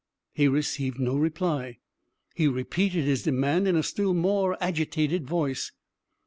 He 0.33 0.47
received 0.47 0.97
no 0.99 1.15
reply. 1.15 1.77
He 2.33 2.47
repeated 2.47 3.05
his 3.05 3.21
demand 3.21 3.67
in 3.67 3.75
a 3.75 3.83
still 3.83 4.15
more 4.15 4.57
agitated 4.59 5.27
voice. 5.27 5.73